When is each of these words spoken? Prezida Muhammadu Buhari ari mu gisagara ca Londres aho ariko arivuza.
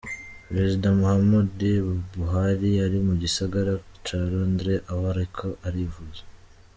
Prezida 0.47 0.87
Muhammadu 0.99 1.71
Buhari 2.15 2.69
ari 2.85 2.97
mu 3.07 3.13
gisagara 3.21 3.73
ca 4.05 4.19
Londres 4.31 4.83
aho 4.91 5.01
ariko 5.13 5.45
arivuza. 5.67 6.23